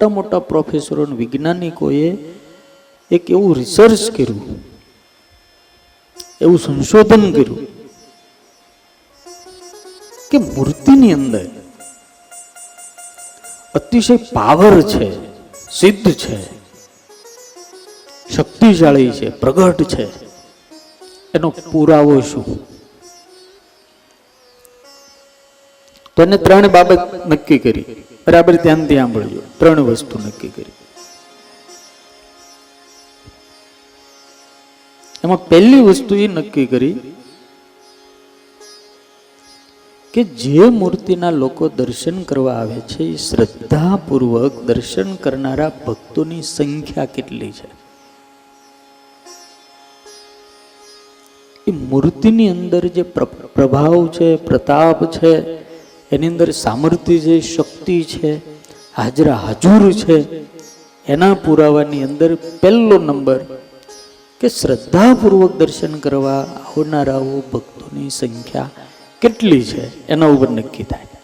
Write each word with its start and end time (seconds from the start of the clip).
મોટા 0.00 0.14
મોટા 0.14 0.40
પ્રોફેસરો 0.40 1.04
વૈજ્ઞાનિકોએ 1.18 2.08
એક 3.10 3.30
એવું 3.30 3.56
રિસર્ચ 3.56 4.02
કર્યું, 4.16 4.58
એવું 6.40 6.58
સંશોધન 6.58 7.24
કર્યું 7.32 7.64
કે 10.30 10.38
મૂર્તિની 10.38 11.14
અંદર 11.16 11.48
અતિશય 13.74 14.16
પાવર 14.36 14.76
છે, 14.84 15.08
સિદ્ધ 15.72 16.12
છે, 16.12 16.38
શક્તિશાળી 18.28 19.10
છે, 19.10 19.26
પ્રગટ 19.40 19.80
છે, 19.88 20.06
એનો 21.34 21.48
પુરાવો 21.72 22.20
શું? 22.20 22.44
તો 26.16 26.22
એને 26.22 26.36
ત્રણ 26.36 26.68
બાબત 26.68 27.26
નક્કી 27.28 27.58
કરી. 27.58 27.84
બરાબર? 28.26 28.56
ધ્યાનથી 28.56 28.96
સાંભળજો. 28.96 29.42
ત્રણ 29.58 29.80
વસ્તુ 29.80 30.18
નક્કી 30.18 30.48
કરી. 30.48 30.72
એમાં 35.24 35.48
પહેલી 35.48 35.80
વસ્તુ 35.80 36.14
એ 36.14 36.26
નક્કી 36.28 36.66
કરી 36.66 36.94
કે 40.14 40.24
જે 40.24 40.64
મૂર્તિના 40.64 41.30
લોકો 41.30 41.68
દર્શન 41.68 42.22
કરવા 42.22 42.54
આવે 42.54 42.80
છે, 42.80 43.04
એ 43.04 43.16
શ્રદ્ધાપૂર્વક 43.16 44.62
દર્શન 44.62 45.14
કરનારા 45.14 45.72
ભક્તોની 45.86 46.42
સંખ્યા 46.42 47.04
કેટલી 47.04 47.52
છે? 47.52 47.68
એ 51.66 51.70
મૂર્તિની 51.70 52.48
અંદર 52.48 52.86
જે 52.86 53.02
પ્રભાવ 53.56 54.06
છે, 54.06 54.36
પ્રતાપ 54.36 55.04
છે 55.12 55.65
એની 56.14 56.30
અંદર 56.32 56.48
સામર્થ્ય 56.64 57.18
છે 57.24 57.36
શક્તિ 57.54 57.98
છે, 58.12 58.30
હાજરા 58.98 59.38
હાજુર 59.44 59.82
છે, 60.00 60.16
એના 61.06 61.34
પુરાવાની 61.44 62.04
અંદર 62.08 62.30
પહેલો 62.60 62.96
નંબર 62.98 63.40
કે 64.40 64.48
શ્રદ્ધાપૂર્વક 64.58 65.52
દર્શન 65.60 65.94
કરવા 66.04 66.42
આવનારાઓ 66.42 67.36
ભક્તોની 67.52 68.10
સંખ્યા 68.10 68.70
કેટલી 69.22 69.64
છે, 69.70 69.84
એના 70.12 70.32
ઉપર 70.34 70.50
નક્કી 70.58 70.86
થાય. 70.92 71.18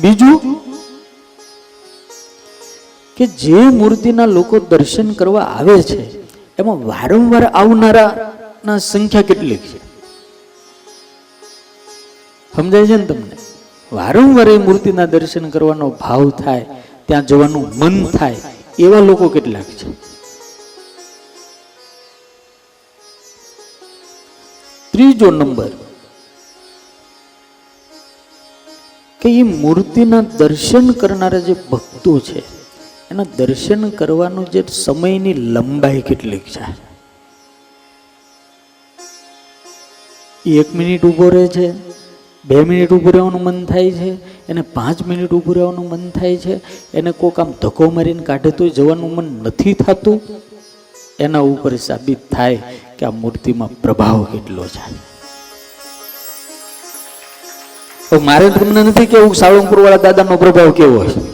બીજું 0.00 0.38
કે 3.16 3.24
જે 3.42 3.60
મૂર્તિના 3.80 4.34
લોકો 4.36 4.56
દર્શન 4.72 5.08
કરવા 5.18 5.46
આવે 5.58 5.76
છે, 5.90 6.00
એમાં 6.60 6.80
વારંવાર 6.90 7.44
આવનારા 7.60 8.10
ના 8.66 8.78
સંખ્યા 8.90 9.28
કેટલી 9.30 9.60
છે? 9.66 9.78
સમજાય 12.56 12.86
છે 12.86 12.96
ને 12.96 13.06
તમને? 13.06 13.36
વારંવાર 13.92 14.48
એ 14.48 14.58
મૂર્તિના 14.58 15.06
દર્શન 15.06 15.50
કરવાનો 15.50 15.90
ભાવ 15.90 16.30
થાય, 16.30 16.66
ત્યાં 17.06 17.26
જવાનું 17.26 17.70
મન 17.76 18.06
થાય, 18.06 18.36
એવા 18.78 19.00
લોકો 19.00 19.28
કેટલાક 19.28 19.64
છે. 19.64 19.86
ત્રીજો 24.92 25.30
નંબર, 25.30 25.72
કે 29.20 29.28
એ 29.38 29.42
મૂર્તિના 29.42 30.20
દર્શન 30.20 30.90
કરનારા 30.90 31.38
જે 31.38 31.54
ભક્તો 31.70 32.18
છે, 32.18 32.42
એના 33.10 33.26
દર્શન 33.36 33.88
કરવાનું 33.90 34.50
જે 34.50 34.64
સમયની 34.68 35.34
લંબાઈ 35.34 36.00
કેટલીક 36.00 36.44
છે? 36.44 36.64
એક 40.46 40.74
મિનિટ 40.74 41.02
ઊભો 41.04 41.28
રહે 41.28 41.46
છે. 41.46 41.68
બે 42.45 42.59
મિનિટ 42.63 42.91
ઊભું 42.91 43.13
રહેવાનું 43.13 43.43
મન 43.43 43.57
થાય 43.65 43.91
છે 43.93 44.11
એને 44.49 44.63
પાંચ 44.73 44.99
મિનિટ 45.05 45.31
ઊભું 45.31 45.57
રહેવાનું 45.57 45.87
મન 45.89 46.03
થાય 46.11 46.37
છે 46.39 46.55
એને 46.93 47.11
કોક 47.15 47.39
આમ 47.39 47.51
ધક્કો 47.57 47.89
મારીને 47.91 48.23
કાઢે 48.23 48.51
તો 48.53 48.69
જવાનું 48.71 49.11
મન 49.13 49.27
નથી 49.45 49.75
થતું 49.79 50.19
એના 51.19 51.45
ઉપર 51.47 51.73
સાબિત 51.79 52.21
થાય 52.31 52.77
કે 52.97 53.03
આ 53.05 53.15
મૂર્તિમાં 53.17 53.73
પ્રભાવ 53.81 54.21
કેટલો 54.29 54.67
છે 54.69 54.85
તો 58.05 58.21
મારે 58.21 58.47
તમને 58.53 58.81
નથી 58.83 59.09
કેવું 59.09 59.35
સાળંગપુર 59.37 59.79
વાળા 59.79 60.05
દાદાનો 60.05 60.37
પ્રભાવ 60.37 60.71
કેવો 60.73 61.01
છે 61.05 61.27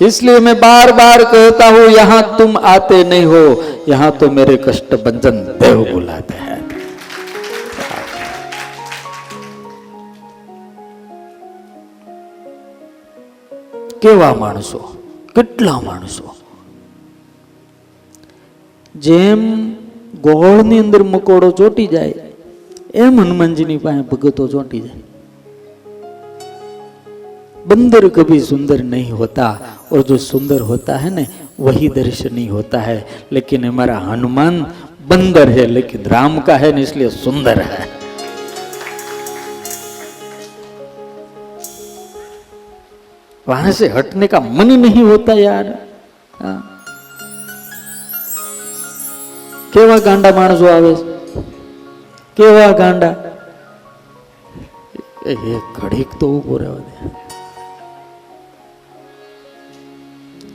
इसलिए 0.00 0.40
मैं 0.40 0.54
बार 0.58 0.92
बार 0.94 1.22
कहता 1.26 1.68
हूं 1.68 1.86
यहां 1.92 2.20
तुम 2.36 2.60
आते 2.68 2.98
नहीं 3.06 3.24
हो 3.26 3.42
यहां 3.88 4.10
तो 4.18 4.30
मेरे 4.32 4.56
कष्ट 4.62 4.94
भंजन 5.02 5.40
देव 5.58 5.80
बुलाते 5.86 6.36
हैं 6.36 6.51
કેવા 14.02 14.34
માણસો 14.34 14.80
કેટલા 15.34 15.80
માણસો 15.80 16.24
જેમ 18.94 19.42
ગોળની 20.22 20.78
અંદર 20.78 21.02
મકોડો 21.06 21.50
ચોટી 21.52 21.88
જાય 21.88 22.24
એમ 22.96 23.14
હનુમાનજીની 23.20 23.78
પાસે 23.78 24.02
ભગતો 24.02 24.48
ચોંટી 24.48 24.80
જાય 24.80 25.06
बंदर 27.66 28.08
कभी 28.08 28.38
सुंदर 28.40 28.82
नहीं 28.84 29.10
होता 29.12 29.46
और 29.92 30.02
जो 30.02 30.16
सुंदर 30.18 30.60
होता 30.60 30.96
है 30.96 31.10
ना 31.10 31.24
वही 31.60 31.88
दर्शनीय 31.88 32.46
होता 32.48 32.80
है 32.80 32.98
लेकिन 33.32 33.64
हमारा 33.64 33.96
हनुमान 33.98 34.54
बंदर 35.08 35.48
है 35.48 35.66
लेकिन 35.66 36.04
राम 36.06 36.40
का 36.40 36.56
है 36.56 36.72
ना 36.72 36.80
इसलिए 36.80 37.08
सुंदर 37.16 37.60
है 37.62 37.91
वहां 43.46 43.72
से 43.72 43.88
हटने 43.88 44.26
का 44.28 44.40
मन 44.52 44.74
नहीं 44.78 45.04
होता 45.04 45.38
यार 45.40 45.66
हाँ। 46.34 46.58
કેવા 49.72 49.96
ગાંડા 49.98 50.30
માણસો 50.32 50.68
આવે 50.68 50.90
છે 50.96 51.40
કેવા 52.36 52.68
ગાંડા 52.72 53.14
એ 55.24 55.34
એ 55.48 55.56
ઘડીક 55.76 56.10
તો 56.20 56.28
ઉભો 56.36 56.60
રહેવા 56.62 56.84
દે 56.86 56.94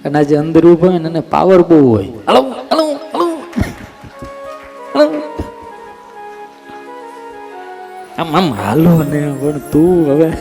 અને 0.06 0.18
આ 0.18 0.28
જે 0.30 0.40
અંદર 0.40 0.64
ઉભો 0.66 0.86
હોય 0.86 1.00
ને 1.00 1.12
એને 1.12 1.22
પાવર 1.30 1.60
બહુ 1.64 1.78
હોય 1.84 2.10
હલો 2.28 2.42
હલો 2.72 2.86
હલો 3.14 3.28
હલો 4.94 5.06
આમ 8.18 8.30
આમ 8.34 8.48
હાલો 8.60 8.96
ને 9.04 9.22
પણ 9.38 9.62
તું 9.72 10.04
હવે 10.10 10.32